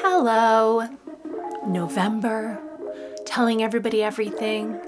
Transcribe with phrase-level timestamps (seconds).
[0.00, 0.88] Hello.
[1.66, 2.60] November.
[3.26, 4.80] Telling everybody everything.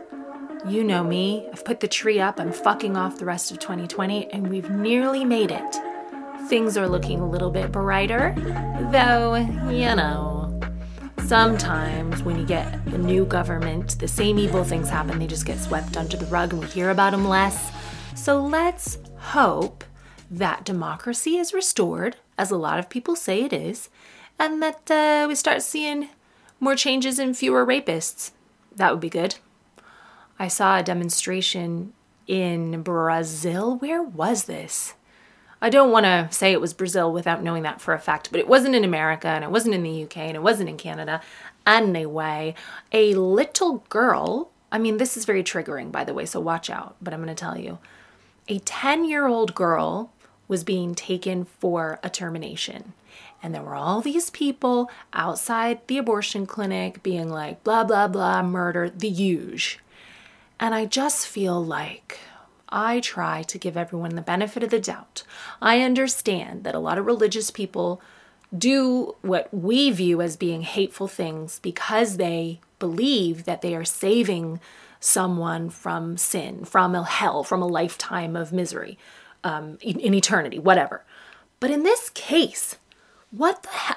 [0.69, 1.49] You know me.
[1.53, 2.39] I've put the tree up.
[2.39, 5.77] I'm fucking off the rest of 2020, and we've nearly made it.
[6.49, 8.35] Things are looking a little bit brighter,
[8.93, 9.35] though,
[9.69, 10.61] you know.
[11.27, 15.19] Sometimes when you get a new government, the same evil things happen.
[15.19, 17.73] They just get swept under the rug and we hear about them less.
[18.15, 19.83] So let's hope
[20.31, 23.91] that democracy is restored, as a lot of people say it is,
[24.41, 26.09] and that uh, we start seeing
[26.59, 28.33] more changes and fewer rapists.
[28.75, 29.37] That would be good.
[30.39, 31.93] I saw a demonstration
[32.27, 33.77] in Brazil.
[33.77, 34.95] Where was this?
[35.61, 38.41] I don't want to say it was Brazil without knowing that for a fact, but
[38.41, 41.21] it wasn't in America and it wasn't in the UK and it wasn't in Canada.
[41.67, 42.55] Anyway,
[42.93, 46.97] a little girl, I mean, this is very triggering, by the way, so watch out,
[47.03, 47.79] but I'm going to tell you.
[48.49, 50.11] A 10 year old girl
[50.49, 52.95] was being taken for a termination.
[53.43, 58.43] And there were all these people outside the abortion clinic being like, blah, blah, blah,
[58.43, 59.79] murder, the huge.
[60.59, 62.19] And I just feel like
[62.69, 65.23] I try to give everyone the benefit of the doubt.
[65.61, 68.01] I understand that a lot of religious people
[68.57, 74.61] do what we view as being hateful things because they believe that they are saving
[74.99, 78.99] someone from sin, from a hell, from a lifetime of misery,
[79.45, 81.05] um, in, in eternity, whatever.
[81.59, 82.77] But in this case,
[83.31, 83.97] what the hell?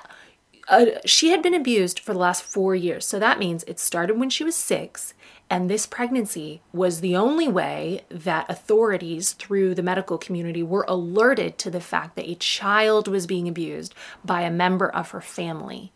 [0.69, 3.05] Uh, she had been abused for the last four years.
[3.05, 5.13] So that means it started when she was six
[5.53, 11.59] and this pregnancy was the only way that authorities through the medical community were alerted
[11.59, 13.93] to the fact that a child was being abused
[14.25, 15.91] by a member of her family.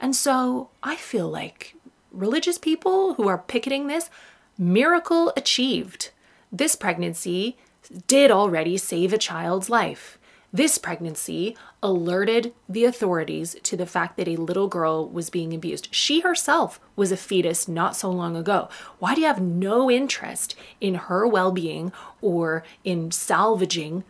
[0.00, 1.74] And so I feel like
[2.10, 4.08] religious people who are picketing this,
[4.56, 6.10] miracle achieved.
[6.50, 7.58] This pregnancy
[8.06, 10.18] did already save a child's life.
[10.54, 15.88] This pregnancy alerted the authorities to the fact that a little girl was being abused.
[15.90, 18.68] She herself was a fetus not so long ago.
[18.98, 21.90] Why do you have no interest in her well being
[22.20, 24.04] or in salvaging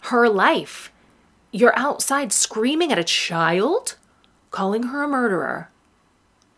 [0.00, 0.90] her life?
[1.52, 3.96] You're outside screaming at a child,
[4.50, 5.68] calling her a murderer.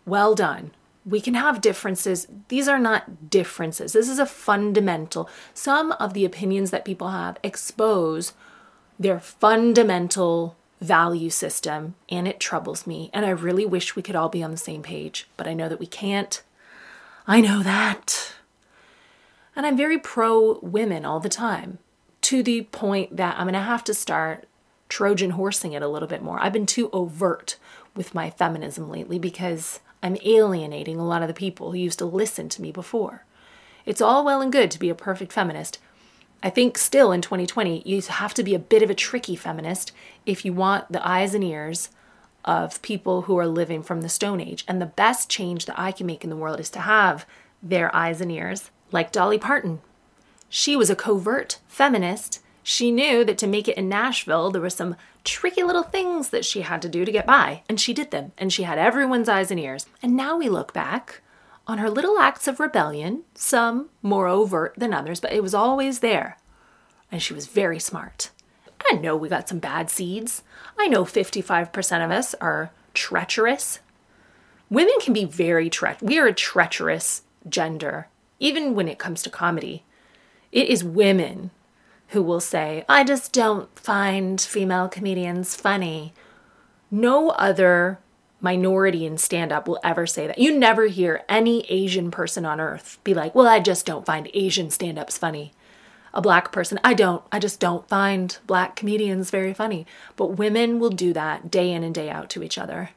[0.06, 0.70] Well done.
[1.04, 2.28] We can have differences.
[2.48, 3.92] These are not differences.
[3.92, 5.28] This is a fundamental.
[5.52, 8.32] Some of the opinions that people have expose
[8.98, 13.10] their fundamental value system, and it troubles me.
[13.12, 15.68] And I really wish we could all be on the same page, but I know
[15.68, 16.42] that we can't.
[17.26, 18.34] I know that.
[19.54, 21.78] And I'm very pro women all the time,
[22.22, 24.46] to the point that I'm going to have to start
[24.88, 26.38] Trojan horsing it a little bit more.
[26.40, 27.56] I've been too overt
[27.94, 32.04] with my feminism lately because I'm alienating a lot of the people who used to
[32.04, 33.24] listen to me before.
[33.84, 35.78] It's all well and good to be a perfect feminist,
[36.42, 39.92] I think still in 2020, you have to be a bit of a tricky feminist
[40.24, 41.90] if you want the eyes and ears
[42.44, 44.64] of people who are living from the Stone Age.
[44.68, 47.26] And the best change that I can make in the world is to have
[47.62, 49.80] their eyes and ears, like Dolly Parton.
[50.48, 52.40] She was a covert feminist.
[52.62, 56.44] She knew that to make it in Nashville, there were some tricky little things that
[56.44, 59.28] she had to do to get by, and she did them, and she had everyone's
[59.28, 59.86] eyes and ears.
[60.02, 61.22] And now we look back
[61.66, 65.98] on her little acts of rebellion, some more overt than others, but it was always
[65.98, 66.38] there.
[67.10, 68.30] And she was very smart.
[68.90, 70.42] I know we got some bad seeds.
[70.78, 73.80] I know 55% of us are treacherous.
[74.70, 76.08] Women can be very treacherous.
[76.08, 78.08] We are a treacherous gender,
[78.38, 79.84] even when it comes to comedy.
[80.52, 81.50] It is women
[82.08, 86.12] who will say, I just don't find female comedians funny.
[86.90, 87.98] No other
[88.40, 90.38] minority in stand up will ever say that.
[90.38, 94.30] You never hear any Asian person on earth be like, well, I just don't find
[94.34, 95.52] Asian stand ups funny.
[96.14, 96.80] a black person.
[96.82, 97.22] I don't.
[97.30, 99.86] I just don't find black comedians very funny.
[100.16, 102.90] But women will do that day in and day out to each other.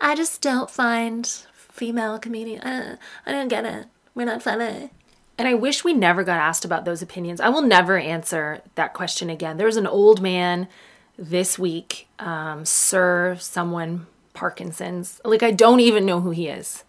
[0.00, 2.62] I just don't find female comedian.
[2.62, 2.96] Uh,
[3.26, 3.86] I don't get it.
[4.14, 4.90] We're not funny.
[5.36, 7.40] And I wish we never got asked about those opinions.
[7.40, 9.56] I will never answer that question again.
[9.56, 10.68] There was an old man
[11.18, 15.20] this week, um, Sir someone Parkinson's.
[15.24, 16.84] Like, I don't even know who he is.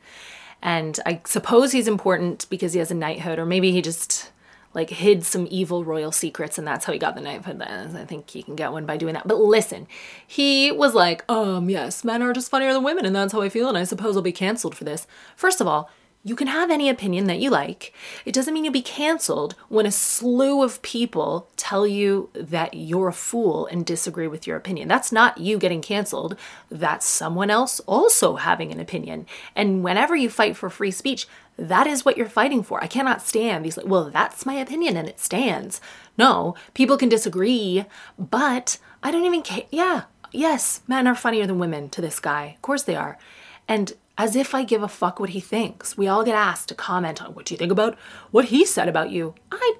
[0.61, 4.31] And I suppose he's important because he has a knighthood, or maybe he just
[4.73, 7.61] like hid some evil royal secrets and that's how he got the knighthood.
[7.61, 9.27] I think he can get one by doing that.
[9.27, 9.87] But listen,
[10.27, 13.49] he was like, um, yes, men are just funnier than women, and that's how I
[13.49, 15.07] feel, and I suppose I'll be canceled for this.
[15.35, 15.89] First of all,
[16.25, 17.93] you can have any opinion that you like.
[18.25, 23.09] It doesn't mean you'll be canceled when a slew of people tell you that you're
[23.09, 24.87] a fool and disagree with your opinion.
[24.87, 26.35] That's not you getting canceled,
[26.71, 29.27] that's someone else also having an opinion.
[29.55, 31.27] And whenever you fight for free speech,
[31.57, 32.83] that is what you're fighting for.
[32.83, 35.79] I cannot stand these, like, well, that's my opinion and it stands.
[36.17, 37.85] No, people can disagree,
[38.17, 39.65] but I don't even care.
[39.69, 42.53] Yeah, yes, men are funnier than women to this guy.
[42.55, 43.19] Of course they are.
[43.67, 45.97] And as if I give a fuck what he thinks.
[45.97, 47.97] We all get asked to comment on what do you think about
[48.31, 49.35] what he said about you.
[49.51, 49.75] I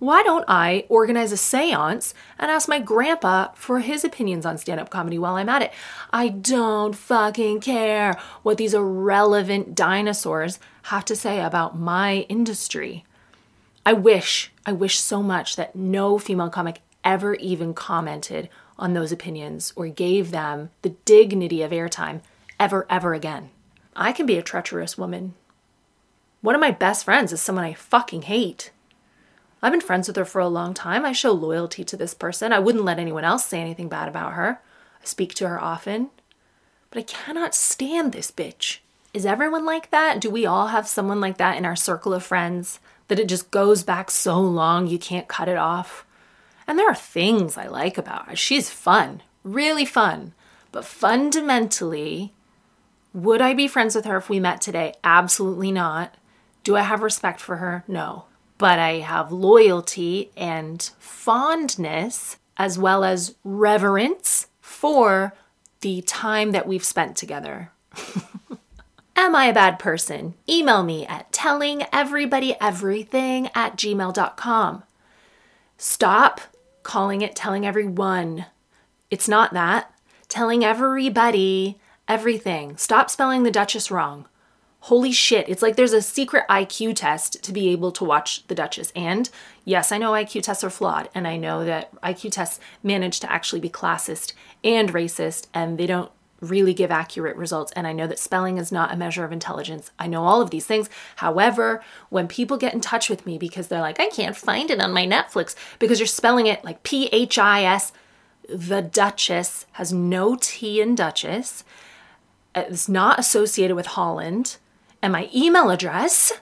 [0.00, 4.88] why don't I organize a séance and ask my grandpa for his opinions on stand-up
[4.88, 5.72] comedy while I'm at it?
[6.10, 13.04] I don't fucking care what these irrelevant dinosaurs have to say about my industry.
[13.84, 18.48] I wish, I wish so much that no female comic ever even commented
[18.78, 22.22] on those opinions or gave them the dignity of airtime
[22.58, 23.50] ever, ever again.
[23.96, 25.34] I can be a treacherous woman.
[26.42, 28.70] One of my best friends is someone I fucking hate.
[29.62, 31.04] I've been friends with her for a long time.
[31.04, 32.52] I show loyalty to this person.
[32.52, 34.60] I wouldn't let anyone else say anything bad about her.
[35.02, 36.10] I speak to her often.
[36.90, 38.78] But I cannot stand this bitch.
[39.12, 40.20] Is everyone like that?
[40.20, 43.50] Do we all have someone like that in our circle of friends that it just
[43.50, 46.06] goes back so long you can't cut it off?
[46.66, 48.36] And there are things I like about her.
[48.36, 50.32] She's fun, really fun.
[50.72, 52.32] But fundamentally,
[53.12, 54.94] would I be friends with her if we met today?
[55.02, 56.14] Absolutely not.
[56.62, 57.84] Do I have respect for her?
[57.88, 58.26] No.
[58.58, 65.34] But I have loyalty and fondness as well as reverence for
[65.80, 67.72] the time that we've spent together.
[69.16, 70.34] Am I a bad person?
[70.48, 74.82] Email me at tellingeverybodyeverything at gmail.com.
[75.76, 76.40] Stop
[76.82, 78.46] calling it telling everyone.
[79.10, 79.92] It's not that.
[80.28, 81.80] Telling everybody
[82.10, 82.76] everything.
[82.76, 84.26] Stop spelling the Duchess wrong.
[84.80, 88.54] Holy shit, it's like there's a secret IQ test to be able to watch The
[88.56, 88.92] Duchess.
[88.96, 89.30] And
[89.64, 93.30] yes, I know IQ tests are flawed, and I know that IQ tests manage to
[93.30, 94.32] actually be classist
[94.64, 96.10] and racist, and they don't
[96.40, 97.70] really give accurate results.
[97.76, 99.92] And I know that spelling is not a measure of intelligence.
[99.96, 100.90] I know all of these things.
[101.16, 104.80] However, when people get in touch with me because they're like, I can't find it
[104.80, 107.92] on my Netflix because you're spelling it like P H I S,
[108.48, 111.62] the Duchess has no T in Duchess
[112.54, 114.56] it's not associated with Holland,
[115.02, 116.32] and my email address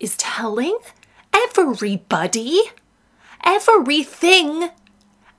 [0.00, 0.76] is telling
[1.32, 2.60] everybody
[3.44, 4.70] everything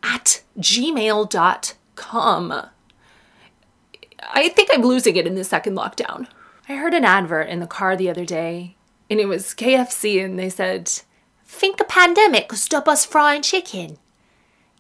[0.04, 2.54] at gmail.com.
[4.28, 6.28] I think I'm losing it in the second lockdown.
[6.68, 8.76] I heard an advert in the car the other day,
[9.10, 10.92] and it was KFC, and they said,
[11.46, 13.98] Think a pandemic could stop us frying chicken.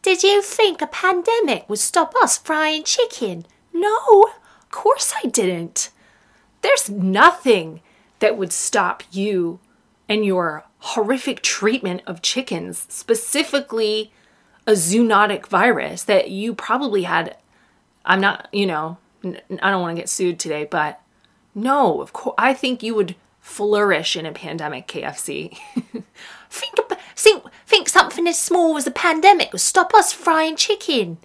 [0.01, 3.45] Did you think a pandemic would stop us frying chicken?
[3.73, 4.31] No,
[4.75, 5.89] course I didn't.
[6.61, 7.81] There's nothing
[8.19, 9.59] that would stop you
[10.09, 14.11] and your horrific treatment of chickens, specifically
[14.67, 17.37] a zoonotic virus that you probably had.
[18.05, 21.01] I'm not, you know, I don't want to get sued today, but
[21.55, 25.57] no, of course, I think you would flourish in a pandemic, KFC.
[26.49, 26.75] think,
[27.15, 31.17] think, think something as small as a pandemic would stop us frying chicken.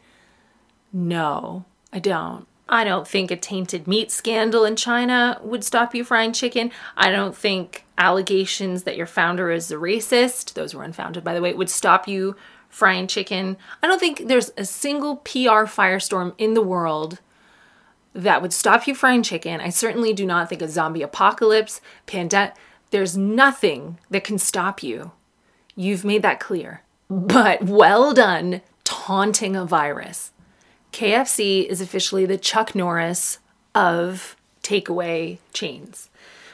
[0.92, 2.46] No, I don't.
[2.70, 6.70] I don't think a tainted meat scandal in China would stop you frying chicken.
[6.96, 11.42] I don't think allegations that your founder is a racist, those were unfounded by the
[11.42, 12.36] way, would stop you
[12.68, 13.56] frying chicken.
[13.82, 17.18] I don't think there's a single PR firestorm in the world
[18.14, 19.60] that would stop you frying chicken.
[19.60, 22.54] I certainly do not think a zombie apocalypse, pandemic,
[22.90, 25.12] there's nothing that can stop you.
[25.76, 26.82] You've made that clear.
[27.08, 30.32] But well done taunting a virus.
[30.92, 33.38] KFC is officially the Chuck Norris
[33.74, 36.10] of takeaway chains.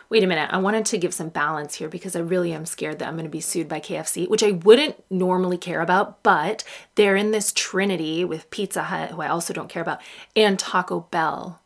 [0.08, 3.00] Wait a minute, I wanted to give some balance here because I really am scared
[3.00, 6.62] that I'm going to be sued by KFC, which I wouldn't normally care about, but
[6.94, 10.00] they're in this trinity with Pizza Hut, who I also don't care about,
[10.36, 11.60] and Taco Bell,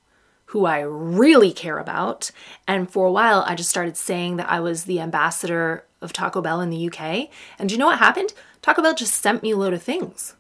[0.46, 2.30] who I really care about.
[2.66, 6.40] And for a while, I just started saying that I was the ambassador of Taco
[6.40, 7.28] Bell in the UK.
[7.58, 8.32] And do you know what happened?
[8.62, 10.34] Taco Bell just sent me a load of things.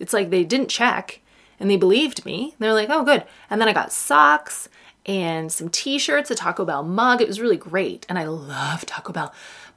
[0.00, 1.20] It's like they didn't check
[1.58, 2.54] and they believed me.
[2.58, 3.24] They're like, oh, good.
[3.50, 4.68] And then I got socks
[5.04, 7.20] and some t shirts, a Taco Bell mug.
[7.20, 8.06] It was really great.
[8.08, 9.32] And I love Taco Bell.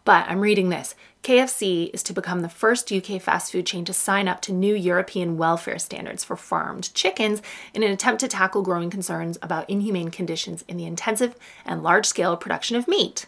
[0.05, 0.95] But I'm reading this.
[1.23, 4.73] KFC is to become the first UK fast food chain to sign up to new
[4.73, 7.41] European welfare standards for farmed chickens
[7.73, 12.05] in an attempt to tackle growing concerns about inhumane conditions in the intensive and large
[12.05, 13.25] scale production of meat.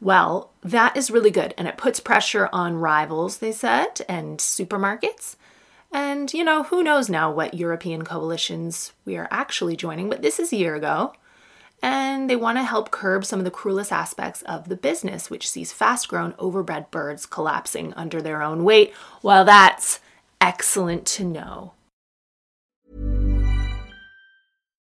[0.00, 5.36] Well, that is really good, and it puts pressure on rivals, they said, and supermarkets.
[5.92, 10.38] And, you know, who knows now what European coalitions we are actually joining, but this
[10.38, 11.14] is a year ago.
[11.82, 15.48] And they want to help curb some of the cruelest aspects of the business, which
[15.48, 18.92] sees fast grown, overbred birds collapsing under their own weight.
[19.22, 20.00] Well, that's
[20.40, 21.72] excellent to know.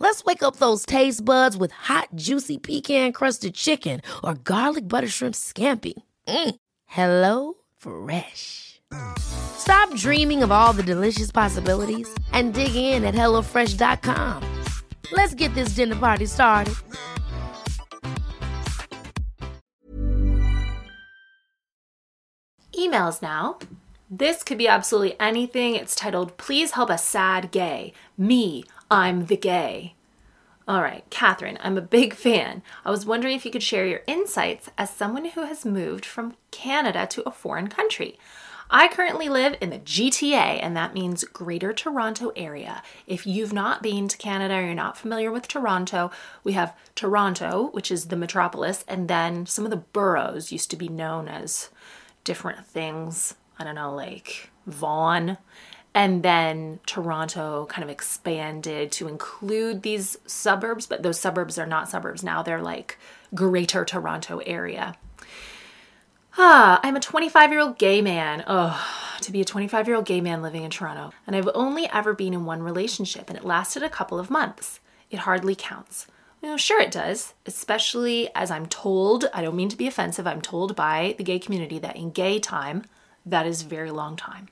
[0.00, 5.08] Let's wake up those taste buds with hot, juicy pecan crusted chicken or garlic butter
[5.08, 5.94] shrimp scampi.
[6.26, 6.54] Mm.
[6.86, 8.80] Hello Fresh.
[9.18, 14.62] Stop dreaming of all the delicious possibilities and dig in at HelloFresh.com.
[15.12, 16.74] Let's get this dinner party started.
[22.76, 23.58] Emails now.
[24.10, 25.74] This could be absolutely anything.
[25.74, 27.92] It's titled, Please Help a Sad Gay.
[28.16, 29.94] Me, I'm the Gay.
[30.66, 32.62] All right, Katherine, I'm a big fan.
[32.86, 36.36] I was wondering if you could share your insights as someone who has moved from
[36.50, 38.18] Canada to a foreign country.
[38.70, 42.82] I currently live in the GTA, and that means Greater Toronto Area.
[43.06, 46.10] If you've not been to Canada or you're not familiar with Toronto,
[46.42, 50.76] we have Toronto, which is the metropolis, and then some of the boroughs used to
[50.76, 51.68] be known as
[52.24, 53.34] different things.
[53.58, 55.38] I don't know, like Vaughan.
[55.94, 61.88] And then Toronto kind of expanded to include these suburbs, but those suburbs are not
[61.88, 62.42] suburbs now.
[62.42, 62.98] They're like
[63.34, 64.96] Greater Toronto Area.
[66.36, 68.44] Ah, I'm a 25 year old gay man.
[68.46, 68.80] Oh,
[69.22, 71.12] to be a 25 year old gay man living in Toronto.
[71.26, 74.80] And I've only ever been in one relationship, and it lasted a couple of months.
[75.10, 76.06] It hardly counts.
[76.40, 80.26] You know, sure it does, especially as I'm told, I don't mean to be offensive,
[80.26, 82.84] I'm told by the gay community that in gay time,
[83.26, 84.48] that is very long time.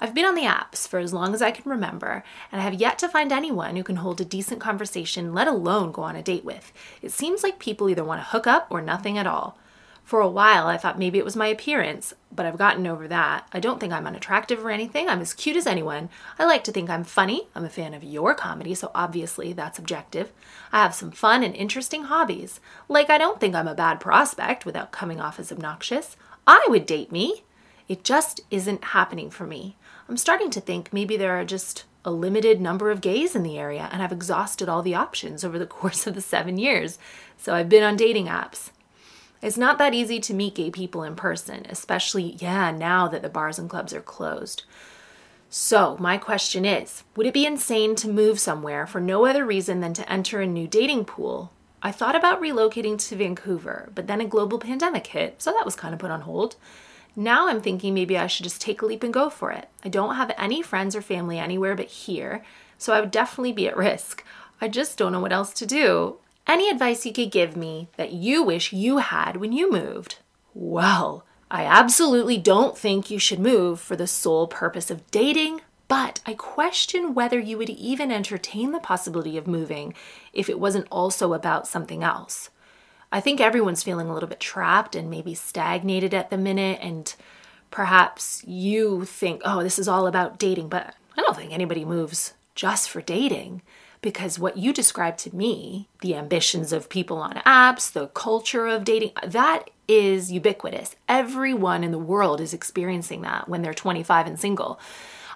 [0.00, 2.74] I've been on the apps for as long as I can remember, and I have
[2.74, 6.22] yet to find anyone who can hold a decent conversation, let alone go on a
[6.22, 6.72] date with.
[7.02, 9.58] It seems like people either want to hook up or nothing at all.
[10.04, 13.46] For a while, I thought maybe it was my appearance, but I've gotten over that.
[13.52, 15.06] I don't think I'm unattractive or anything.
[15.06, 16.08] I'm as cute as anyone.
[16.38, 17.48] I like to think I'm funny.
[17.54, 20.32] I'm a fan of your comedy, so obviously that's objective.
[20.72, 22.58] I have some fun and interesting hobbies.
[22.88, 26.16] Like, I don't think I'm a bad prospect without coming off as obnoxious.
[26.46, 27.42] I would date me.
[27.88, 29.76] It just isn't happening for me.
[30.08, 33.58] I'm starting to think maybe there are just a limited number of gays in the
[33.58, 36.98] area, and I've exhausted all the options over the course of the seven years.
[37.36, 38.70] So I've been on dating apps.
[39.40, 43.28] It's not that easy to meet gay people in person, especially, yeah, now that the
[43.28, 44.64] bars and clubs are closed.
[45.48, 49.80] So, my question is Would it be insane to move somewhere for no other reason
[49.80, 51.52] than to enter a new dating pool?
[51.80, 55.76] I thought about relocating to Vancouver, but then a global pandemic hit, so that was
[55.76, 56.56] kind of put on hold.
[57.16, 59.68] Now I'm thinking maybe I should just take a leap and go for it.
[59.84, 62.44] I don't have any friends or family anywhere but here,
[62.78, 64.24] so I would definitely be at risk.
[64.60, 66.18] I just don't know what else to do.
[66.46, 70.16] Any advice you could give me that you wish you had when you moved?
[70.54, 76.20] Well, I absolutely don't think you should move for the sole purpose of dating, but
[76.26, 79.94] I question whether you would even entertain the possibility of moving
[80.32, 82.50] if it wasn't also about something else.
[83.10, 87.14] I think everyone's feeling a little bit trapped and maybe stagnated at the minute, and
[87.70, 92.34] perhaps you think, oh, this is all about dating, but I don't think anybody moves
[92.54, 93.62] just for dating
[94.00, 98.84] because what you described to me, the ambitions of people on apps, the culture of
[98.84, 100.96] dating, that is ubiquitous.
[101.08, 104.78] Everyone in the world is experiencing that when they're 25 and single.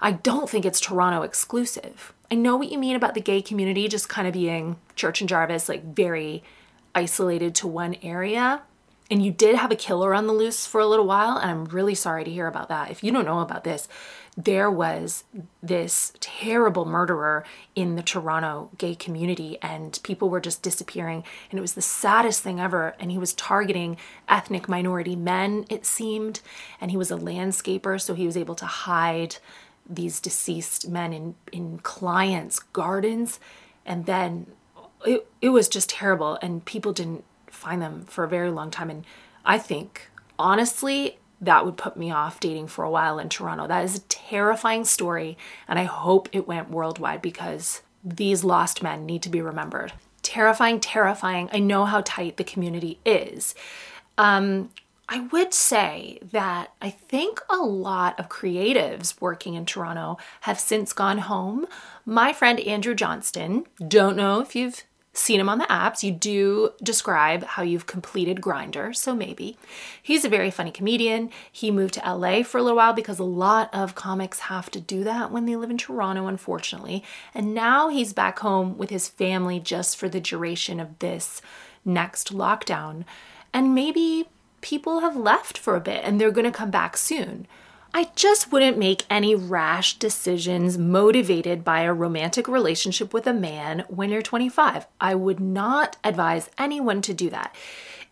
[0.01, 2.13] I don't think it's Toronto exclusive.
[2.31, 5.29] I know what you mean about the gay community just kind of being Church and
[5.29, 6.43] Jarvis, like very
[6.95, 8.63] isolated to one area.
[9.11, 11.65] And you did have a killer on the loose for a little while, and I'm
[11.67, 12.91] really sorry to hear about that.
[12.91, 13.87] If you don't know about this,
[14.39, 15.25] there was
[15.63, 17.45] this terrible murderer
[17.75, 21.25] in the Toronto gay community, and people were just disappearing.
[21.51, 22.95] And it was the saddest thing ever.
[22.99, 23.99] And he was targeting
[24.31, 26.41] ethnic minority men, it seemed.
[26.81, 29.37] And he was a landscaper, so he was able to hide
[29.87, 33.39] these deceased men in, in clients' gardens.
[33.85, 34.47] And then
[35.05, 38.91] it, it was just terrible, and people didn't find them for a very long time.
[38.91, 39.05] And
[39.45, 43.67] I think, honestly, that would put me off dating for a while in Toronto.
[43.67, 49.07] That is a terrifying story, and I hope it went worldwide because these lost men
[49.07, 49.93] need to be remembered.
[50.23, 51.51] Terrifying, terrifying.
[51.53, 53.55] I know how tight the community is.
[54.17, 54.71] Um,
[55.09, 60.93] I would say that I think a lot of creatives working in Toronto have since
[60.93, 61.67] gone home.
[62.07, 66.03] My friend Andrew Johnston, don't know if you've seen him on the apps.
[66.03, 69.59] You do describe how you've completed Grindr, so maybe.
[70.03, 71.31] He's a very funny comedian.
[71.51, 74.81] He moved to LA for a little while because a lot of comics have to
[74.81, 77.05] do that when they live in Toronto, unfortunately.
[77.35, 81.43] And now he's back home with his family just for the duration of this
[81.85, 83.05] next lockdown.
[83.53, 84.29] And maybe
[84.63, 87.47] people have left for a bit and they're going to come back soon.
[87.95, 93.85] I just wouldn't make any rash decisions motivated by a romantic relationship with a man
[93.89, 94.87] when you're 25.
[95.01, 97.55] I would not advise anyone to do that.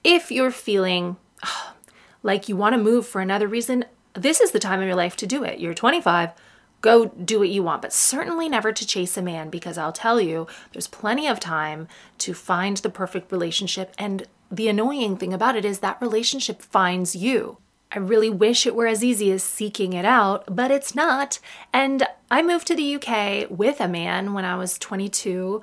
[0.04, 1.74] If you're feeling oh,
[2.22, 5.16] like you want to move for another reason, this is the time of your life
[5.16, 5.60] to do it.
[5.60, 6.32] You're 25
[6.80, 10.20] go do what you want, but certainly never to chase a man because I'll tell
[10.20, 13.94] you, there's plenty of time to find the perfect relationship.
[13.98, 17.58] And the annoying thing about it is that relationship finds you.
[17.92, 21.40] I really wish it were as easy as seeking it out, but it's not.
[21.72, 25.62] And I moved to the UK with a man when I was 22.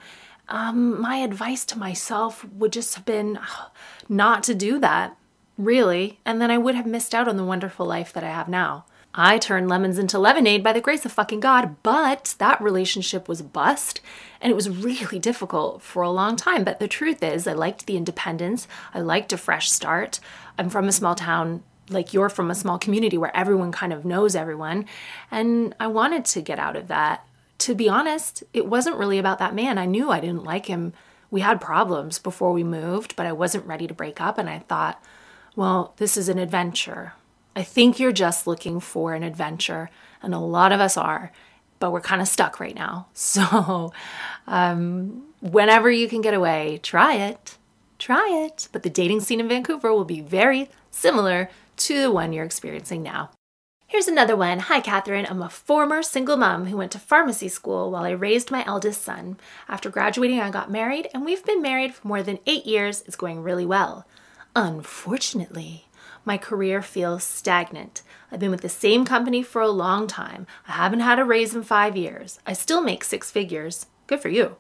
[0.50, 3.40] Um, my advice to myself would just have been
[4.10, 5.16] not to do that,
[5.58, 8.50] really, and then I would have missed out on the wonderful life that I have
[8.50, 8.86] now.
[9.20, 13.42] I turned lemons into lemonade by the grace of fucking God, but that relationship was
[13.42, 14.00] bust
[14.40, 16.64] and it was really difficult for a long time.
[16.64, 20.20] But the truth is, I liked the independence, I liked a fresh start.
[20.60, 24.06] I'm from a small town like you're from a small community where everyone kind of
[24.06, 24.86] knows everyone.
[25.32, 27.26] And I wanted to get out of that.
[27.60, 29.78] To be honest, it wasn't really about that man.
[29.78, 30.94] I knew I didn't like him.
[31.32, 34.38] We had problems before we moved, but I wasn't ready to break up.
[34.38, 35.04] And I thought,
[35.56, 37.14] well, this is an adventure.
[37.56, 39.90] I think you're just looking for an adventure,
[40.22, 41.32] and a lot of us are,
[41.80, 43.08] but we're kind of stuck right now.
[43.16, 43.92] So,
[44.46, 47.58] um, whenever you can get away, try it.
[47.98, 48.68] Try it.
[48.72, 53.04] But the dating scene in Vancouver will be very similar to the one you're experiencing
[53.04, 53.32] now.
[53.90, 54.60] Here's another one.
[54.60, 55.26] Hi, Katherine.
[55.30, 59.02] I'm a former single mom who went to pharmacy school while I raised my eldest
[59.02, 59.38] son.
[59.70, 63.02] After graduating, I got married, and we've been married for more than eight years.
[63.08, 64.06] It's going really well.
[64.58, 65.86] Unfortunately,
[66.26, 68.02] my career feels stagnant.
[68.30, 70.48] I've been with the same company for a long time.
[70.68, 72.40] I haven't had a raise in five years.
[72.46, 73.86] I still make six figures.
[74.08, 74.58] Good for you.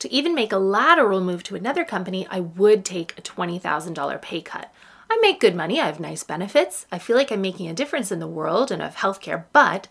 [0.00, 4.42] To even make a lateral move to another company, I would take a $20,000 pay
[4.42, 4.70] cut.
[5.10, 8.12] I make good money, I have nice benefits, I feel like I'm making a difference
[8.12, 9.88] in the world and of healthcare, but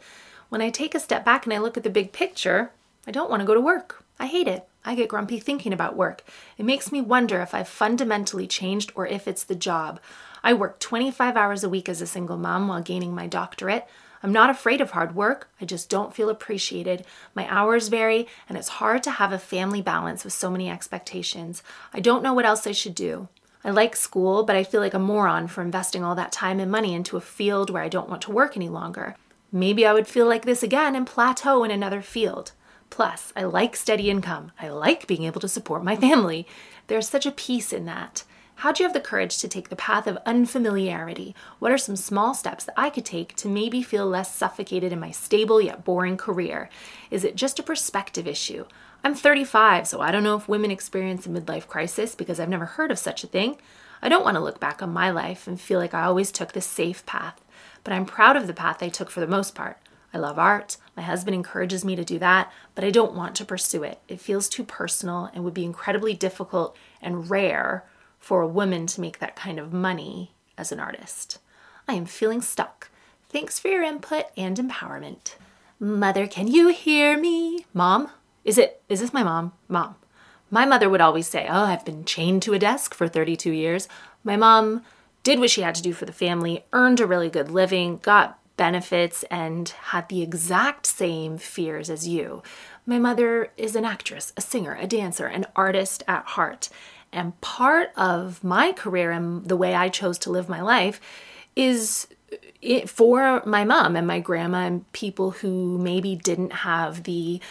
[0.50, 2.72] when I take a step back and I look at the big picture,
[3.08, 4.04] I don't want to go to work.
[4.20, 4.68] I hate it.
[4.86, 6.24] I get grumpy thinking about work.
[6.58, 10.00] It makes me wonder if I've fundamentally changed or if it's the job.
[10.44, 13.86] I work 25 hours a week as a single mom while gaining my doctorate.
[14.24, 17.06] I'm not afraid of hard work, I just don't feel appreciated.
[17.36, 21.64] My hours vary, and it's hard to have a family balance with so many expectations.
[21.94, 23.28] I don't know what else I should do.
[23.64, 26.72] I like school, but I feel like a moron for investing all that time and
[26.72, 29.16] money into a field where I don't want to work any longer.
[29.52, 32.52] Maybe I would feel like this again and plateau in another field.
[32.90, 34.52] Plus, I like steady income.
[34.60, 36.48] I like being able to support my family.
[36.88, 38.24] There's such a peace in that.
[38.62, 41.36] How do you have the courage to take the path of unfamiliarity?
[41.60, 45.00] What are some small steps that I could take to maybe feel less suffocated in
[45.00, 46.68] my stable yet boring career?
[47.12, 48.66] Is it just a perspective issue?
[49.04, 52.66] I'm 35, so I don't know if women experience a midlife crisis because I've never
[52.66, 53.58] heard of such a thing.
[54.02, 56.54] I don't want to look back on my life and feel like I always took
[56.54, 57.40] the safe path,
[57.84, 59.78] but I'm proud of the path I took for the most part.
[60.16, 60.78] I love art.
[60.96, 64.00] My husband encourages me to do that, but I don't want to pursue it.
[64.08, 67.86] It feels too personal and would be incredibly difficult and rare
[68.28, 71.40] for a woman to make that kind of money as an artist.
[71.88, 72.90] I am feeling stuck.
[73.30, 75.36] Thanks for your input and empowerment.
[75.80, 77.66] Mother, can you hear me?
[77.74, 78.12] Mom,
[78.44, 79.54] is it, is this my mom?
[79.70, 79.96] Mom.
[80.52, 83.88] My mother would always say, Oh, I've been chained to a desk for 32 years.
[84.26, 84.84] My mom
[85.24, 88.40] did what she had to do for the family, earned a really good living, got
[88.58, 92.44] benefits, and had the exact same fears as you.
[92.86, 96.68] My mother is an actress, a singer, a dancer, an artist at heart.
[97.18, 101.02] And part of my career and the way I chose to live my life
[101.56, 102.08] is
[102.86, 107.42] for my mom and my grandma and people who maybe didn't have the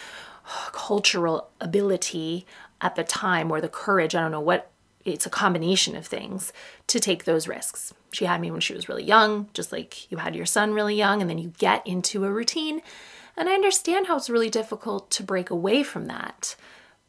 [0.71, 2.45] cultural ability
[2.79, 4.71] at the time or the courage, I don't know what,
[5.03, 6.53] it's a combination of things
[6.87, 7.93] to take those risks.
[8.13, 10.95] She had me when she was really young, just like you had your son really
[10.95, 12.81] young, and then you get into a routine.
[13.35, 16.55] And I understand how it's really difficult to break away from that.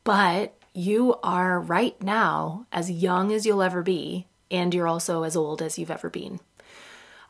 [0.03, 5.37] But you are right now as young as you'll ever be, and you're also as
[5.37, 6.41] old as you've ever been.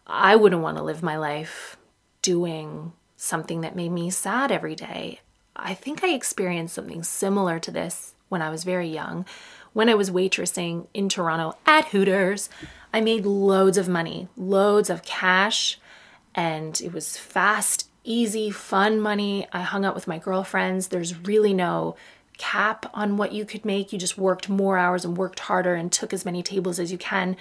[0.07, 1.77] I wouldn't want to live my life
[2.22, 5.20] doing something that made me sad every day.
[5.55, 9.27] I think I experienced something similar to this when I was very young.
[9.72, 12.48] When I was waitressing in Toronto at Hooters,
[12.92, 15.79] I made loads of money, loads of cash,
[16.35, 19.46] and it was fast, easy, fun money.
[19.53, 20.88] I hung out with my girlfriends.
[20.88, 21.96] There's really no
[22.38, 23.92] cap on what you could make.
[23.92, 26.98] You just worked more hours and worked harder and took as many tables as you
[26.98, 27.37] can.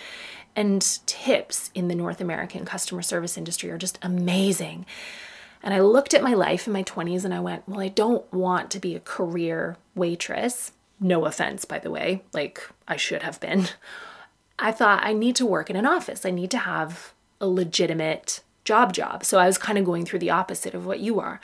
[0.55, 4.85] And tips in the North American customer service industry are just amazing.
[5.63, 8.31] And I looked at my life in my 20s and I went, well, I don't
[8.33, 10.71] want to be a career waitress.
[10.99, 13.67] No offense, by the way, like I should have been.
[14.59, 16.25] I thought I need to work in an office.
[16.25, 19.23] I need to have a legitimate job job.
[19.23, 21.39] So I was kind of going through the opposite of what you are.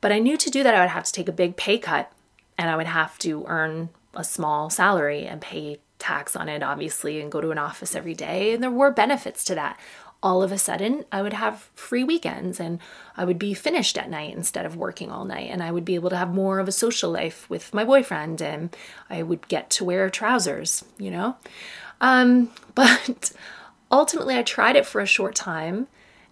[0.00, 2.10] But I knew to do that I would have to take a big pay cut
[2.58, 7.20] and I would have to earn a small salary and pay tax on it, obviously,
[7.20, 8.52] and go to an office every day.
[8.52, 9.78] And there were benefits to that.
[10.22, 12.80] All of a sudden, I would have free weekends and
[13.16, 15.50] I would be finished at night instead of working all night.
[15.50, 18.40] And I would be able to have more of a social life with my boyfriend
[18.40, 18.74] and
[19.10, 21.36] I would get to wear trousers, you know?
[22.00, 23.32] Um, but
[23.92, 25.86] ultimately, I tried it for a short time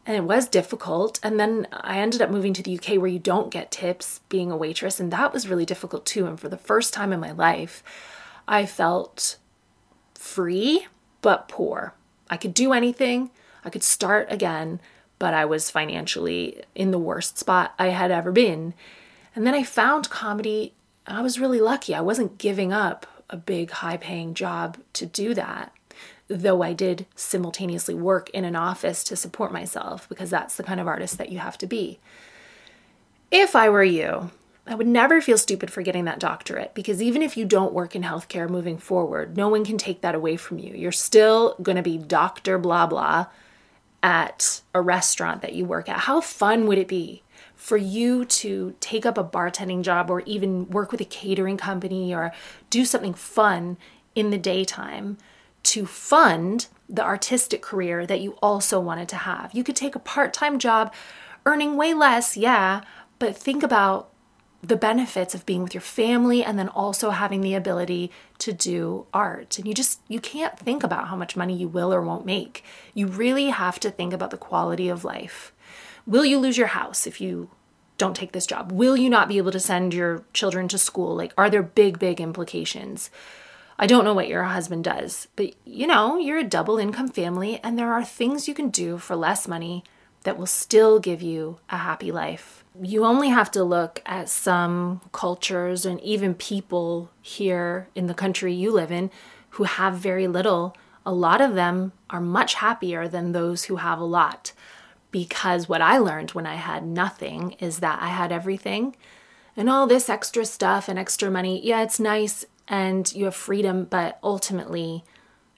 [0.06, 1.18] and it was difficult.
[1.22, 4.50] And then I ended up moving to the UK where you don't get tips being
[4.50, 6.26] a waitress, and that was really difficult too.
[6.26, 7.82] And for the first time in my life,
[8.46, 9.38] I felt
[10.14, 10.86] free
[11.22, 11.94] but poor.
[12.28, 13.30] I could do anything,
[13.64, 14.80] I could start again,
[15.18, 18.74] but I was financially in the worst spot I had ever been.
[19.34, 20.74] And then I found comedy.
[21.06, 21.94] I was really lucky.
[21.94, 25.72] I wasn't giving up a big, high paying job to do that
[26.28, 30.80] though I did simultaneously work in an office to support myself because that's the kind
[30.80, 31.98] of artist that you have to be.
[33.30, 34.30] If I were you,
[34.66, 37.94] I would never feel stupid for getting that doctorate because even if you don't work
[37.94, 40.74] in healthcare moving forward, no one can take that away from you.
[40.74, 42.58] You're still going to be Dr.
[42.58, 43.26] Blah Blah
[44.02, 46.00] at a restaurant that you work at.
[46.00, 47.22] How fun would it be
[47.54, 52.14] for you to take up a bartending job or even work with a catering company
[52.14, 52.32] or
[52.70, 53.76] do something fun
[54.14, 55.18] in the daytime
[55.64, 59.50] to fund the artistic career that you also wanted to have.
[59.54, 60.92] You could take a part time job
[61.46, 62.82] earning way less, yeah,
[63.18, 64.10] but think about
[64.62, 69.06] the benefits of being with your family and then also having the ability to do
[69.12, 69.58] art.
[69.58, 72.64] And you just you can't think about how much money you will or won't make.
[72.94, 75.52] You really have to think about the quality of life.
[76.06, 77.50] Will you lose your house if you
[77.98, 78.72] don't take this job?
[78.72, 81.14] Will you not be able to send your children to school?
[81.14, 83.10] Like are there big big implications?
[83.78, 87.60] I don't know what your husband does, but you know, you're a double income family
[87.62, 89.82] and there are things you can do for less money
[90.22, 92.64] that will still give you a happy life.
[92.80, 98.52] You only have to look at some cultures and even people here in the country
[98.52, 99.10] you live in
[99.50, 100.76] who have very little.
[101.06, 104.52] A lot of them are much happier than those who have a lot.
[105.10, 108.96] Because what I learned when I had nothing is that I had everything
[109.56, 111.64] and all this extra stuff and extra money.
[111.64, 115.04] Yeah, it's nice and you have freedom, but ultimately,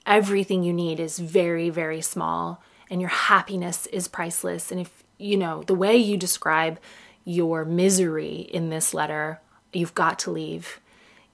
[0.05, 4.71] everything you need is very, very small, and your happiness is priceless.
[4.71, 6.79] And if you know the way you describe
[7.23, 9.41] your misery in this letter,
[9.73, 10.79] you've got to leave.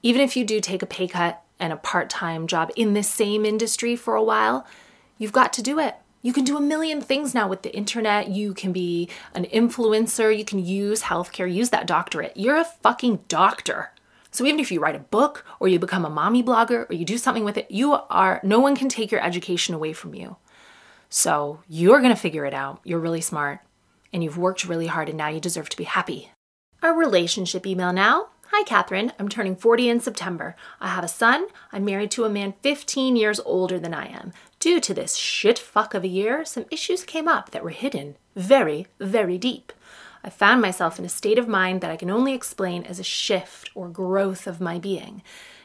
[0.02, 3.02] Even if you do take a pay cut and a part time job in the
[3.02, 4.66] same industry for a while,
[5.18, 5.96] you've got to do it.
[6.20, 8.28] You can do a million things now with the internet.
[8.28, 10.36] You can be an influencer.
[10.36, 12.32] You can use healthcare, use that doctorate.
[12.34, 13.90] You're a fucking doctor.
[14.34, 17.04] So even if you write a book or you become a mommy blogger or you
[17.04, 20.38] do something with it, you are no one can take your education away from you.
[21.08, 22.80] So you're going to figure it out.
[22.82, 23.60] You're really smart
[24.12, 26.32] and you've worked really hard and now you deserve to be happy.
[26.82, 28.30] Our relationship email now.
[28.50, 29.12] Hi, Katherine.
[29.20, 30.56] I'm turning 40 in September.
[30.80, 31.46] I have a son.
[31.70, 34.32] I'm married to a man 15 years older than I am.
[34.58, 38.16] Due to this shit fuck of a year, some issues came up that were hidden
[38.34, 39.72] very, very deep.
[40.24, 43.04] I found myself in a state of mind that I can only explain as a
[43.04, 45.22] shift or growth of my being.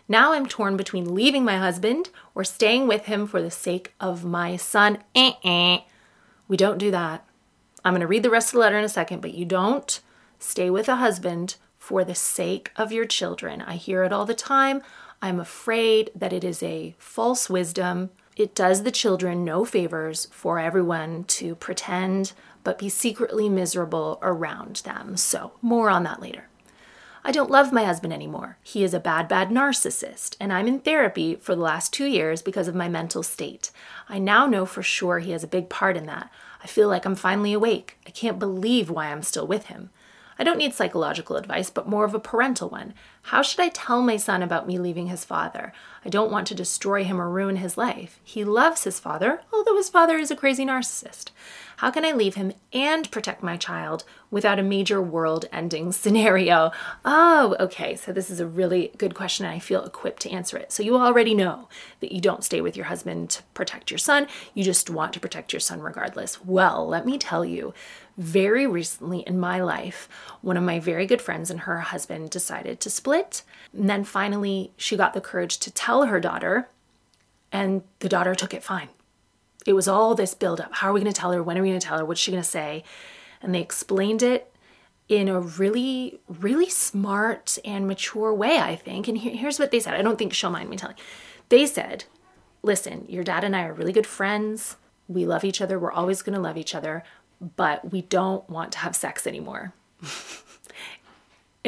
[0.10, 4.26] Now I'm torn between leaving my husband or staying with him for the sake of
[4.26, 4.98] my son.
[5.16, 5.80] Eh-eh.
[6.50, 7.26] We don't do that.
[7.86, 10.02] I'm going to read the rest of the letter in a second, but you don't
[10.40, 13.62] stay with a husband for the sake of your children.
[13.62, 14.82] I hear it all the time.
[15.22, 18.10] I'm afraid that it is a false wisdom.
[18.36, 24.78] It does the children no favors for everyone to pretend but be secretly miserable around
[24.78, 25.18] them.
[25.18, 26.48] So, more on that later.
[27.24, 28.58] I don't love my husband anymore.
[28.64, 32.42] He is a bad, bad narcissist, and I'm in therapy for the last two years
[32.42, 33.72] because of my mental state.
[34.08, 36.32] I now know for sure he has a big part in that.
[36.64, 37.98] I feel like I'm finally awake.
[38.08, 39.90] I can't believe why I'm still with him.
[40.42, 42.94] I don't need psychological advice, but more of a parental one.
[43.24, 45.74] How should I tell my son about me leaving his father?
[46.06, 48.22] I don't want to destroy him or ruin his life.
[48.24, 51.32] He loves his father, although his father is a crazy narcissist.
[51.80, 56.74] How can I leave him and protect my child without a major world ending scenario?
[57.06, 57.96] Oh, okay.
[57.96, 60.74] So, this is a really good question, and I feel equipped to answer it.
[60.74, 61.70] So, you already know
[62.02, 65.22] that you don't stay with your husband to protect your son, you just want to
[65.22, 66.44] protect your son regardless.
[66.44, 67.74] Well, let me tell you,
[68.18, 70.10] very recently in my life,
[70.42, 73.44] one of my very good friends and her husband decided to split.
[73.72, 76.68] And then finally, she got the courage to tell her daughter,
[77.54, 78.90] and the daughter took it fine.
[79.66, 80.74] It was all this buildup.
[80.76, 81.44] How are we going to tell her?
[81.44, 82.06] When are we going to tell her?
[82.06, 82.84] What's she going to say?
[83.42, 84.54] And they explained it
[85.08, 89.08] in a really, really smart and mature way, I think.
[89.08, 89.96] And here's what they said.
[89.96, 90.96] I don't think she'll mind me telling.
[91.50, 92.06] They said,
[92.62, 94.78] listen, your dad and I are really good friends.
[95.08, 95.80] We love each other.
[95.80, 97.04] We're always going to love each other,
[97.56, 99.74] but we don't want to have sex anymore.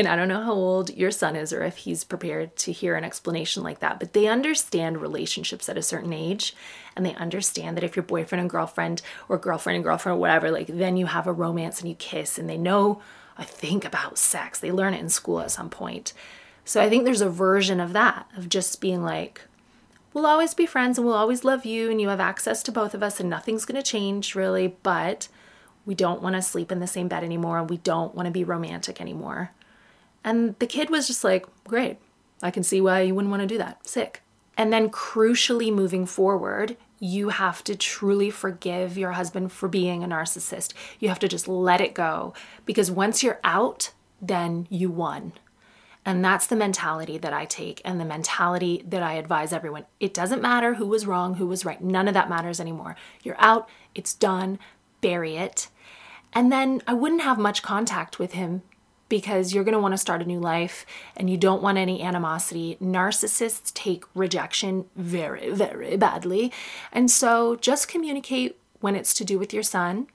[0.02, 2.96] And I don't know how old your son is or if he's prepared to hear
[2.96, 6.56] an explanation like that, but they understand relationships at a certain age.
[6.96, 10.50] And they understand that if you're boyfriend and girlfriend or girlfriend and girlfriend or whatever,
[10.50, 13.00] like then you have a romance and you kiss and they know,
[13.38, 14.60] I think, about sex.
[14.60, 16.14] They learn it in school at some point.
[16.66, 19.42] So I think there's a version of that, of just being like,
[20.16, 22.96] we'll always be friends and we'll always love you and you have access to both
[22.96, 25.28] of us and nothing's going to change really, but
[25.86, 28.32] we don't want to sleep in the same bed anymore and we don't want to
[28.32, 29.52] be romantic anymore.
[30.24, 31.98] And the kid was just like, great,
[32.42, 33.88] I can see why you wouldn't want to do that.
[33.88, 34.22] Sick.
[34.58, 40.08] And then, crucially, moving forward, you have to truly forgive your husband for being a
[40.08, 40.74] narcissist.
[41.00, 42.34] You have to just let it go
[42.66, 45.34] because once you're out, then you won.
[46.06, 49.86] And that's the mentality that I take and the mentality that I advise everyone.
[50.00, 51.82] It doesn't matter who was wrong, who was right.
[51.82, 52.96] None of that matters anymore.
[53.24, 54.60] You're out, it's done,
[55.02, 55.70] bury it.
[56.34, 58.64] And then I wouldn't have much contact with him
[59.12, 60.86] because you're going to want to start a new life
[61.18, 62.78] and you don't want any animosity.
[62.82, 66.50] Narcissists take rejection very, very badly.
[66.94, 70.08] And so just communicate when it's to do with your son.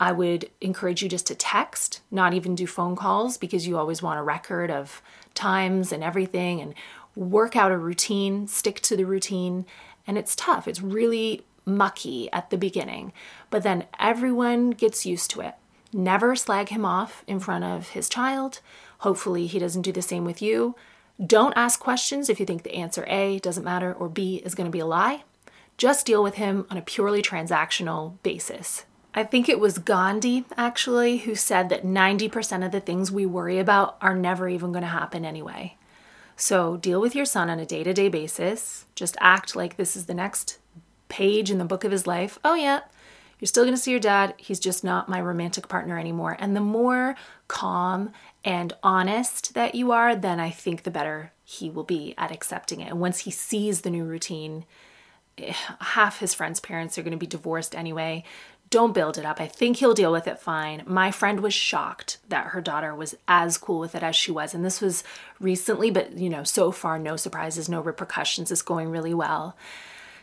[0.00, 4.00] I would encourage you just to text, not even do phone calls because you always
[4.00, 5.02] want a record of
[5.34, 6.72] times and everything and
[7.14, 9.66] work out a routine, stick to the routine.
[10.06, 13.12] And it's tough, it's really mucky at the beginning,
[13.50, 15.56] but then everyone gets used to it.
[15.92, 18.60] Never slag him off in front of his child.
[18.98, 20.76] Hopefully, he doesn't do the same with you.
[21.24, 24.66] Don't ask questions if you think the answer A doesn't matter or B is going
[24.66, 25.24] to be a lie.
[25.76, 28.84] Just deal with him on a purely transactional basis.
[29.12, 33.58] I think it was Gandhi actually who said that 90% of the things we worry
[33.58, 35.76] about are never even going to happen anyway.
[36.36, 38.86] So deal with your son on a day to day basis.
[38.94, 40.58] Just act like this is the next
[41.08, 42.38] page in the book of his life.
[42.44, 42.80] Oh, yeah,
[43.40, 44.34] you're still going to see your dad.
[44.36, 46.36] He's just not my romantic partner anymore.
[46.38, 47.16] And the more
[47.48, 48.12] calm
[48.44, 52.80] and honest that you are, then I think the better he will be at accepting
[52.80, 52.90] it.
[52.90, 54.66] And once he sees the new routine,
[55.38, 58.24] eh, half his friends' parents are going to be divorced anyway.
[58.68, 59.40] Don't build it up.
[59.40, 60.84] I think he'll deal with it fine.
[60.86, 64.54] My friend was shocked that her daughter was as cool with it as she was.
[64.54, 65.02] And this was
[65.40, 68.52] recently, but you know, so far, no surprises, no repercussions.
[68.52, 69.56] It's going really well.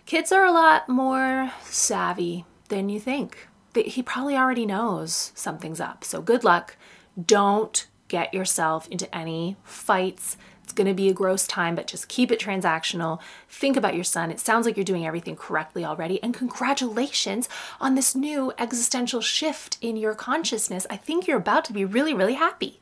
[0.06, 3.48] Kids are a lot more savvy than you think.
[3.76, 6.04] He probably already knows something's up.
[6.04, 6.78] So good luck.
[7.24, 10.38] Don't get yourself into any fights.
[10.64, 13.20] It's going to be a gross time, but just keep it transactional.
[13.48, 14.32] Think about your son.
[14.32, 16.22] It sounds like you're doing everything correctly already.
[16.22, 17.48] And congratulations
[17.80, 20.88] on this new existential shift in your consciousness.
[20.90, 22.82] I think you're about to be really, really happy.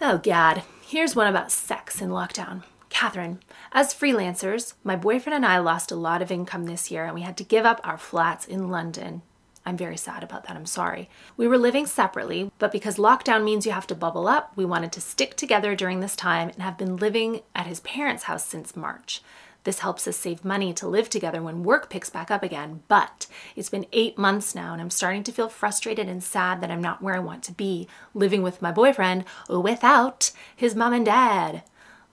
[0.00, 0.62] Oh, God.
[0.86, 2.64] Here's one about sex in lockdown.
[2.96, 3.40] Katherine,
[3.72, 7.20] as freelancers, my boyfriend and I lost a lot of income this year and we
[7.20, 9.20] had to give up our flats in London.
[9.66, 10.56] I'm very sad about that.
[10.56, 11.10] I'm sorry.
[11.36, 14.92] We were living separately, but because lockdown means you have to bubble up, we wanted
[14.92, 18.74] to stick together during this time and have been living at his parents' house since
[18.74, 19.20] March.
[19.64, 22.82] This helps us save money to live together when work picks back up again.
[22.88, 26.70] But it's been eight months now, and I'm starting to feel frustrated and sad that
[26.70, 31.04] I'm not where I want to be, living with my boyfriend without his mom and
[31.04, 31.62] dad.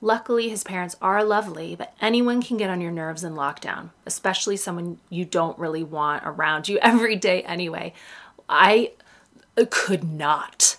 [0.04, 4.58] Luckily, his parents are lovely, but anyone can get on your nerves in lockdown, especially
[4.58, 7.94] someone you don't really want around you every day anyway.
[8.50, 8.92] I
[9.70, 10.76] could not.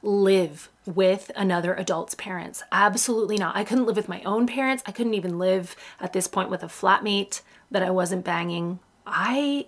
[0.00, 2.62] live with another adult's parents.
[2.70, 3.56] Absolutely not.
[3.56, 4.84] I couldn't live with my own parents.
[4.86, 8.78] I couldn't even live at this point with a flatmate that I wasn't banging.
[9.04, 9.66] I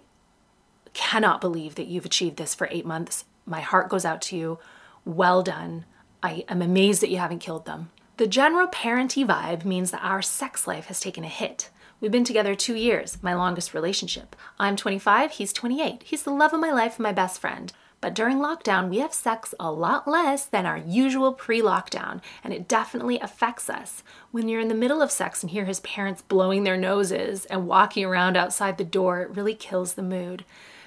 [0.92, 3.24] cannot believe that you've achieved this for eight months.
[3.44, 4.58] My heart goes out to you.
[5.04, 5.84] Well done.
[6.22, 7.90] I am amazed that you haven't killed them.
[8.16, 11.70] The general parenty vibe means that our sex life has taken a hit.
[12.00, 14.36] We've been together two years, my longest relationship.
[14.56, 16.04] I'm 25, he's 28.
[16.04, 17.72] He's the love of my life and my best friend.
[18.00, 22.54] But during lockdown, we have sex a lot less than our usual pre lockdown, and
[22.54, 24.04] it definitely affects us.
[24.30, 27.66] When you're in the middle of sex and hear his parents blowing their noses and
[27.66, 30.44] walking around outside the door, it really kills the mood.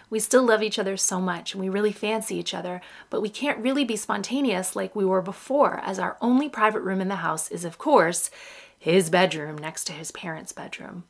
[0.10, 3.30] We still love each other so much and we really fancy each other, but we
[3.30, 7.17] can't really be spontaneous like we were before, as our only private room in the
[7.17, 8.32] house is, of course,
[8.80, 11.04] his bedroom next to his parents' bedroom.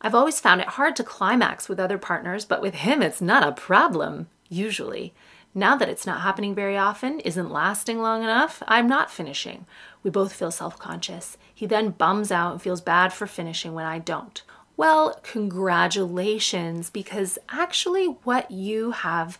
[0.00, 3.46] I've always found it hard to climax with other partners, but with him it's not
[3.46, 5.12] a problem, usually.
[5.54, 9.66] Now that it's not happening very often, isn't lasting long enough, I'm not finishing.
[10.02, 11.36] We both feel self conscious.
[11.52, 14.40] He then bums out and feels bad for finishing when I don't.
[14.78, 19.36] Well, congratulations, because actually, what you have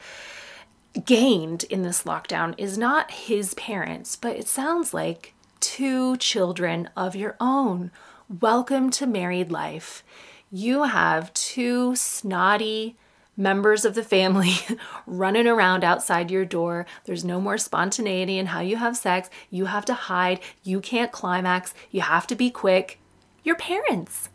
[1.05, 7.15] gained in this lockdown is not his parents, but it sounds like two children of
[7.15, 7.93] your own.
[8.41, 10.03] Welcome to married life.
[10.51, 12.97] You have two snotty
[13.37, 14.55] members of the family
[15.07, 16.85] running around outside your door.
[17.05, 19.31] There's no more spontaneity in how you have sex.
[19.51, 20.41] You have to hide.
[20.65, 21.75] You can't climax.
[21.93, 22.99] You have to be quick.
[23.45, 24.31] Your parents.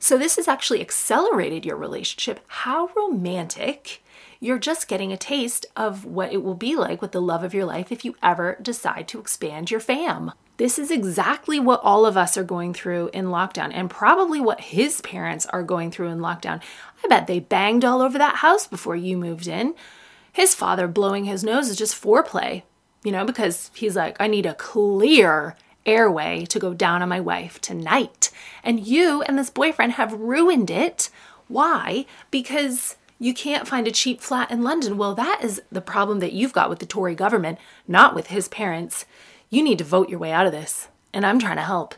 [0.00, 2.40] So, this has actually accelerated your relationship.
[2.46, 4.02] How romantic!
[4.40, 7.52] You're just getting a taste of what it will be like with the love of
[7.52, 10.32] your life if you ever decide to expand your fam.
[10.58, 14.60] This is exactly what all of us are going through in lockdown, and probably what
[14.60, 16.60] his parents are going through in lockdown.
[17.04, 19.74] I bet they banged all over that house before you moved in.
[20.32, 22.62] His father blowing his nose is just foreplay,
[23.02, 27.20] you know, because he's like, I need a clear airway to go down on my
[27.20, 28.30] wife tonight.
[28.62, 31.10] And you and this boyfriend have ruined it.
[31.48, 32.06] Why?
[32.30, 34.96] Because you can't find a cheap flat in London.
[34.96, 38.48] Well, that is the problem that you've got with the Tory government, not with his
[38.48, 39.06] parents.
[39.50, 40.88] You need to vote your way out of this.
[41.12, 41.94] And I'm trying to help.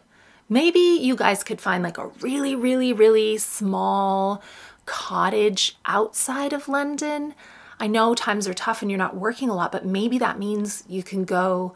[0.49, 4.43] Maybe you guys could find like a really, really, really small
[4.87, 7.35] cottage outside of London.
[7.79, 10.85] I know times are tough and you're not working a lot, but maybe that means
[10.89, 11.75] you can go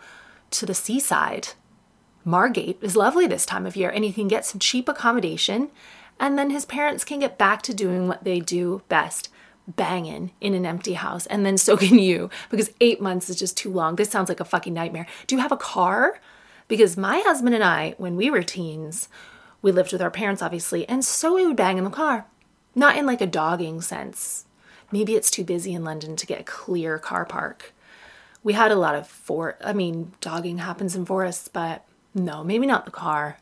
[0.51, 1.49] to the seaside
[2.25, 5.71] Margate is lovely this time of year, and you can get some cheap accommodation,
[6.19, 9.29] and then his parents can get back to doing what they do best
[9.67, 13.57] banging in an empty house, and then so can you, because eight months is just
[13.57, 13.97] too long.
[13.97, 15.07] This sounds like a fucking nightmare.
[15.27, 16.21] Do you have a car?
[16.67, 19.09] Because my husband and I, when we were teens,
[19.61, 22.27] we lived with our parents, obviously, and so we would bang in the car.
[22.75, 24.47] Not in like a dogging sense.
[24.91, 27.73] Maybe it's too busy in London to get a clear car park.
[28.43, 32.66] We had a lot of for I mean, dogging happens in forests, but no, maybe
[32.66, 33.38] not the car.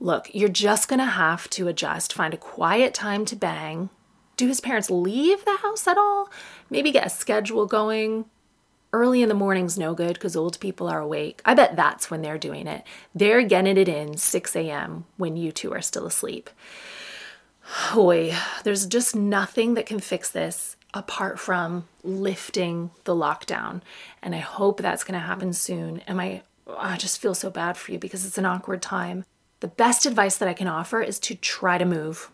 [0.00, 3.90] Look, you're just gonna have to adjust, find a quiet time to bang.
[4.36, 6.30] Do his parents leave the house at all?
[6.70, 8.26] Maybe get a schedule going.
[8.92, 11.42] Early in the morning's no good because old people are awake.
[11.44, 12.84] I bet that's when they're doing it.
[13.14, 15.04] They're getting it in 6 a.m.
[15.16, 16.48] when you two are still asleep.
[17.92, 23.82] Boy, there's just nothing that can fix this apart from lifting the lockdown.
[24.22, 26.00] And I hope that's going to happen soon.
[26.06, 26.42] And my
[26.76, 29.24] I just feel so bad for you because it's an awkward time.
[29.60, 32.30] The best advice that I can offer is to try to move.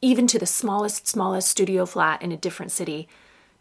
[0.00, 3.08] Even to the smallest, smallest studio flat in a different city,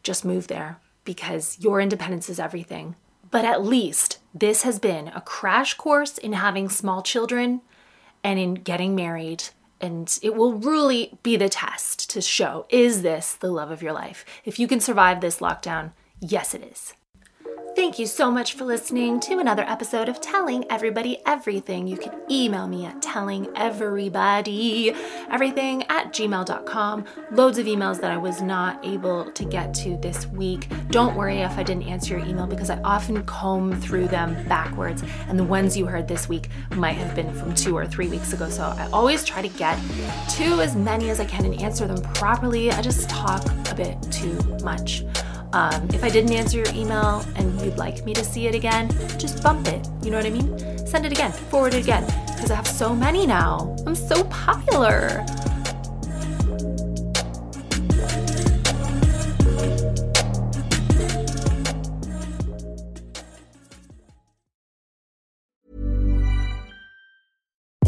[0.04, 2.96] just move there because your independence is everything.
[3.30, 7.62] But at least this has been a crash course in having small children
[8.24, 9.46] and in getting married.
[9.80, 13.94] And it will really be the test to show is this the love of your
[13.94, 14.26] life?
[14.44, 16.94] If you can survive this lockdown, yes, it is.
[17.78, 21.86] Thank you so much for listening to another episode of Telling Everybody Everything.
[21.86, 24.98] You can email me at tellingeverybody
[25.30, 27.06] everything at gmail.com.
[27.30, 30.68] Loads of emails that I was not able to get to this week.
[30.90, 35.04] Don't worry if I didn't answer your email because I often comb through them backwards,
[35.28, 38.34] and the ones you heard this week might have been from two or three weeks
[38.34, 38.50] ago.
[38.50, 39.78] So I always try to get
[40.30, 42.72] to as many as I can and answer them properly.
[42.72, 45.04] I just talk a bit too much.
[45.58, 48.92] Um, if I didn't answer your email and you'd like me to see it again,
[49.18, 49.88] just bump it.
[50.04, 50.56] You know what I mean?
[50.86, 53.76] Send it again, forward it again, because I have so many now.
[53.88, 55.26] I'm so popular.